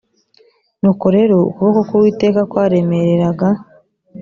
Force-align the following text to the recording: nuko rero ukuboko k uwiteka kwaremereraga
nuko 0.81 1.05
rero 1.15 1.33
ukuboko 1.49 1.79
k 1.87 1.89
uwiteka 1.97 2.39
kwaremereraga 2.51 3.47